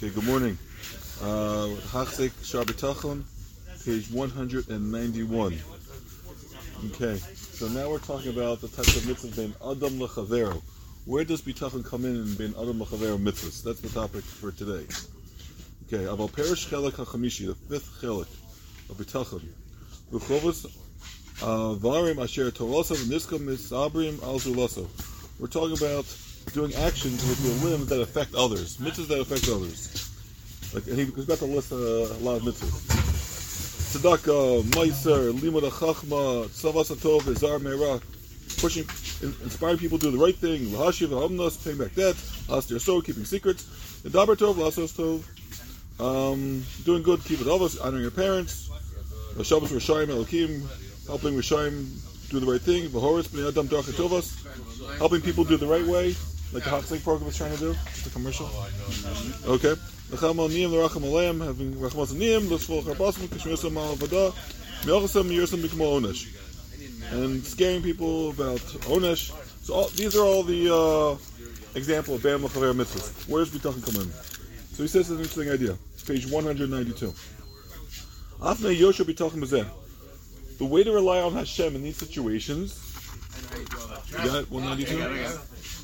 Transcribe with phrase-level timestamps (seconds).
[0.00, 0.56] Okay, good morning.
[1.20, 3.24] Uh, Hachzik Shaar HaBitachon,
[3.84, 5.58] page 191.
[6.86, 10.62] Okay, so now we're talking about the types of mitzvahs being Adam Lechavero.
[11.04, 13.64] Where does Bitachon come in in being Adam Lechavero mitzvahs?
[13.64, 14.86] That's the topic for today.
[15.88, 18.28] Okay, Aval Perish Chelek HaChamishi, the fifth Chelek
[18.90, 19.42] of Bitachon.
[20.12, 20.66] V'chovos
[21.42, 24.86] uh, Varim Asher Torosav Niskam Misabrim Al Zulaso.
[25.40, 26.04] We're talking about
[26.52, 30.08] doing actions with your limbs that affect others, mitzvahs that affect others.
[30.74, 33.08] Like, and he goes back to list uh, a lot of mitzvahs.
[33.88, 38.02] Tzedakah, Meiser, Limud HaChachma, Tzavas HaTov, Ezar Meirah,
[38.60, 38.84] pushing,
[39.22, 42.14] in, inspiring people to do the right thing, Lahashiv HaHamnas, paying back debt,
[42.54, 43.64] Astir So, keeping secrets,
[44.04, 45.24] Dabar Tov, Lasos Tov,
[46.00, 48.68] um, doing good, keep it Avos, honoring your parents,
[49.42, 51.86] Shabbos Rishayim Elokim, helping Rishayim
[52.30, 52.90] do the right thing,
[54.98, 56.14] helping people do the right way,
[56.52, 58.48] like the Hoxlake program is trying to do, just a commercial.
[59.46, 59.74] Okay.
[67.10, 69.32] And scaring people about onesh.
[69.64, 71.16] So all, these are all the uh,
[71.74, 73.28] example of Bam L'chaver mitzvahs.
[73.28, 74.10] Where's Bitachon come in?
[74.10, 75.76] So he says an interesting idea.
[76.06, 77.12] Page 192.
[78.40, 79.66] Afne Yosha Bitachon Bezeh.
[80.58, 82.84] The way to rely on Hashem in these situations.
[84.08, 84.50] You got it?
[84.50, 85.38] 192?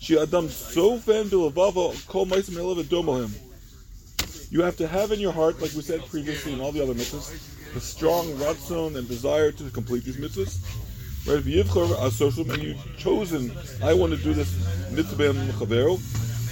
[0.00, 3.30] She Adam so fan bilavava kol ma'asim elav.
[4.50, 6.94] You have to have in your heart, like we said previously in all the other
[6.94, 10.58] mitzvahs, a strong ratzon and desire to complete these mitzvahs.
[11.26, 11.38] Right?
[11.38, 11.68] If you've
[12.50, 14.52] and chosen, I want to do this
[14.90, 16.00] mitzvah chavero,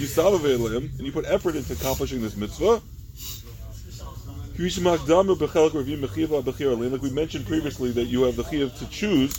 [0.00, 2.82] you and you put effort into accomplishing this mitzvah.
[4.56, 4.76] Like
[7.02, 9.36] we mentioned previously, that you have the chiyuv to choose,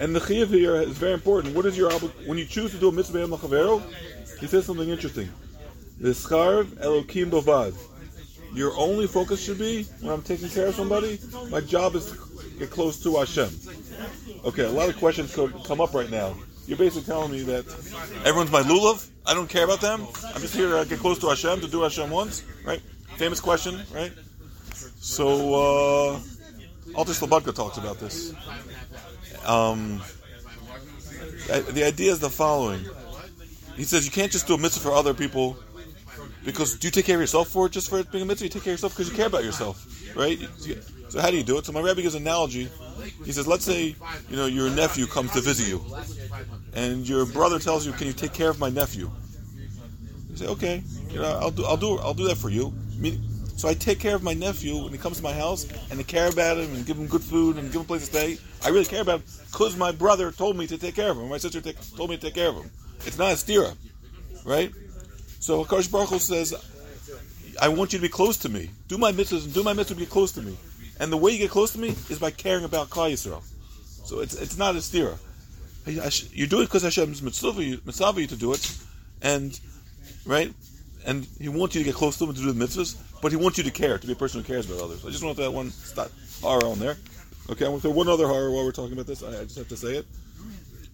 [0.00, 1.54] and the chiyuv here is very important.
[1.54, 3.80] What is your obli- when you choose to do a mitzvah chavero?
[4.40, 5.28] He says something interesting.
[6.00, 7.74] The scharv elokim bovad.
[8.54, 11.20] Your only focus should be when I'm taking care of somebody.
[11.50, 12.18] My job is to
[12.58, 13.50] get close to Hashem.
[14.44, 16.34] Okay, a lot of questions come up right now.
[16.66, 17.64] You're basically telling me that
[18.24, 19.08] everyone's my lulav.
[19.24, 20.06] I don't care about them.
[20.34, 22.80] I'm just here to get close to Hashem to do Hashem once, right?
[23.16, 24.12] Famous question, right?
[25.00, 26.20] So, uh,
[26.94, 28.34] Alter talks about this.
[29.44, 30.02] Um,
[31.46, 32.84] the idea is the following.
[33.76, 35.56] He says you can't just do a mitzvah for other people
[36.44, 38.46] because do you take care of yourself for it just for it being a mitzvah?
[38.46, 40.38] You take care of yourself because you care about yourself, right?
[41.08, 41.66] So how do you do it?
[41.66, 42.68] So my rabbi gives an analogy.
[43.24, 43.94] He says, let's say
[44.30, 45.84] you know your nephew comes to visit you,
[46.74, 49.10] and your brother tells you, "Can you take care of my nephew?"
[50.30, 52.72] You say, "Okay, you know, I'll do, I'll do, I'll do that for you."
[53.56, 56.02] So I take care of my nephew when he comes to my house, and I
[56.02, 58.38] care about him and give him good food and give him a place to stay.
[58.62, 61.28] I really care about him because my brother told me to take care of him.
[61.28, 62.70] My sister take, told me to take care of him.
[63.06, 63.74] It's not a stira,
[64.44, 64.72] right?
[65.40, 66.54] So Hakadosh Baruch Hu says,
[67.60, 68.70] "I want you to be close to me.
[68.88, 69.94] Do my mitzvahs and do my mitzvah.
[69.94, 70.56] Be close to me.
[70.98, 73.42] And the way you get close to me is by caring about Klal Yisrael.
[74.04, 75.18] So it's it's not a stira.
[75.86, 77.76] You do it because Hashem's mitzvah you
[78.26, 78.76] to do it,
[79.22, 79.58] and
[80.24, 80.52] right,
[81.06, 83.36] and He wants you to get close to Him to do the mitzvahs, but He
[83.36, 85.04] wants you to care, to be a person who cares about others.
[85.06, 86.10] I just want that one stop
[86.42, 86.96] horror on there.
[87.48, 89.22] Okay, I want to throw one other horror while we're talking about this.
[89.22, 90.06] I, I just have to say it.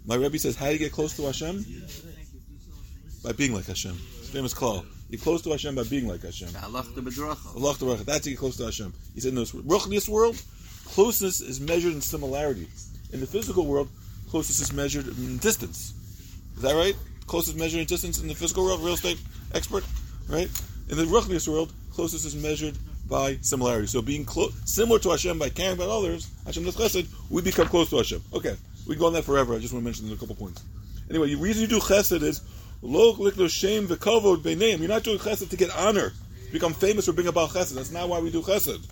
[0.05, 1.65] My Rebbe says, how do you get close to Hashem?
[3.25, 3.95] By being like Hashem.
[3.95, 4.84] Famous klal.
[5.09, 6.49] You're close to Hashem by being like Hashem.
[6.62, 7.56] Allah the bedracha.
[7.56, 8.05] Allah the bedracha.
[8.05, 8.93] That's how you get close to Hashem.
[9.15, 10.41] He said in this ruchnius world,
[10.87, 12.67] closeness is measured in similarity.
[13.12, 13.89] In the physical world,
[14.28, 15.95] closeness is measured in distance.
[16.56, 16.97] Is that right?
[17.27, 19.19] Closest measured in distance in the physical world, real estate
[19.55, 19.84] expert,
[20.28, 20.50] right?
[20.88, 22.77] In the ruchnius world, closeness is measured
[23.09, 23.87] by similarity.
[23.87, 27.69] So being close, similar to Hashem by caring about others, Hashem does chesed, we become
[27.69, 28.22] close to Hashem.
[28.33, 28.56] Okay,
[28.87, 29.55] we go on that forever.
[29.55, 30.62] I just want to mention a couple points.
[31.10, 32.41] Anyway, the reason you do chesed is
[32.81, 34.78] lo liklo shame v'kavod b'neim.
[34.78, 36.12] You're not doing chesed to get honor,
[36.53, 37.75] become famous or bring about chesed.
[37.75, 38.87] That's not why we do chesed,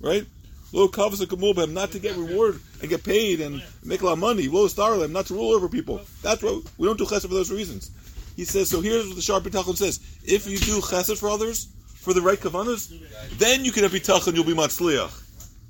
[0.00, 0.24] right?
[0.72, 4.18] Lo kavos v'kamubim, not to get reward and get paid and make a lot of
[4.18, 4.48] money.
[4.48, 6.00] Lo starlem, not to rule over people.
[6.22, 7.90] That's why we don't do chesed for those reasons.
[8.36, 9.98] He says, so here's what the Shaar Bitachon says.
[10.22, 11.68] If you do chesed for others,
[12.06, 12.92] for the right kavanas,
[13.38, 15.10] then you can have bitachon, you'll be matzliach.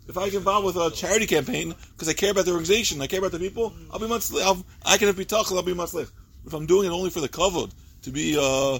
[0.09, 3.07] If I get involved with a charity campaign because I care about the organization, I
[3.07, 4.63] care about the people, I'll be matzliach.
[4.85, 6.11] I can have bitachon, I'll be matzliach.
[6.45, 7.73] If I'm doing it only for the kavod,
[8.03, 8.79] to be, uh,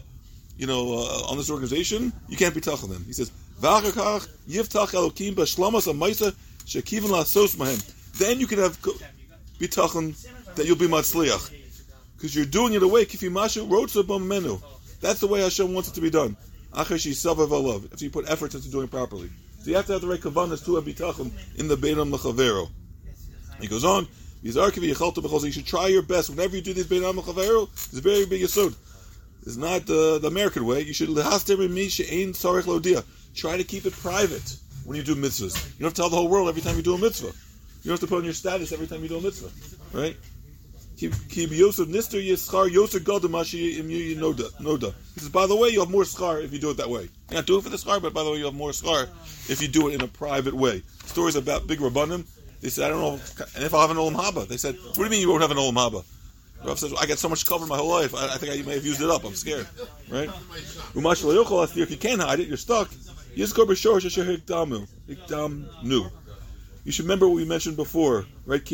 [0.59, 3.03] you know, uh, on this organization, you can't be tachel then.
[3.07, 3.31] He says,
[3.61, 6.35] "V'achakach yivtach elokim b'shlamas amaisa
[6.67, 7.81] shekivin la'sos mahem."
[8.19, 8.81] Then you can have
[9.59, 10.15] be tachon
[10.57, 11.51] that you'll be matzliach
[12.17, 13.05] because you're doing it away.
[13.05, 14.59] Kifimashu rotza menu.
[15.01, 16.37] That's the way Hashem wants it to be done.
[16.73, 19.31] Achashi savav If you put effort into doing it properly,
[19.61, 22.69] so you have to have the right kavanas to have bitachon in the beinam lechavero.
[23.61, 24.07] He goes on.
[24.43, 27.69] You should try your best whenever you do this beinam lechavero.
[27.73, 28.77] It's very big yisod.
[29.45, 30.83] is not the, the American way.
[30.83, 31.09] You should.
[33.35, 35.79] Try to keep it private when you do mitzvahs.
[35.79, 37.27] You don't have to tell the whole world every time you do a mitzvah.
[37.27, 39.51] You don't have to put on your status every time you do a mitzvah,
[39.97, 40.17] right?
[40.99, 41.19] He says,
[45.29, 47.11] by the way, you have more schar if you do it that way.
[47.29, 49.07] You're not do it for the schar, but by the way, you have more schar
[49.51, 50.83] if you do it in a private way.
[51.05, 52.25] Stories about big rabbanim.
[52.63, 53.21] They said, I don't know,
[53.55, 55.43] and if I have an olam haba, they said, what do you mean you won't
[55.43, 56.03] have an olam haba?
[56.65, 58.15] Rav says, I get so much cover my whole life.
[58.15, 59.25] I, I think I may have used it up.
[59.25, 59.69] I'm scared,
[60.09, 60.31] right?
[60.95, 62.91] If you can't hide it, you're stuck.
[63.35, 63.47] You
[66.93, 68.65] should remember what we mentioned before, right?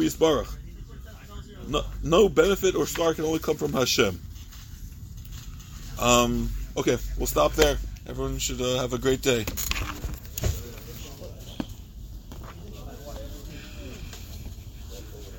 [0.00, 0.56] Yisbarach.
[2.02, 4.20] No benefit or star can only come from Hashem.
[5.98, 7.76] Um, okay, we'll stop there.
[8.06, 9.44] Everyone should uh, have a great day.